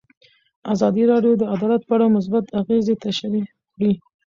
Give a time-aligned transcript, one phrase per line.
[0.73, 3.93] ازادي راډیو د عدالت په اړه مثبت اغېزې تشریح کړي.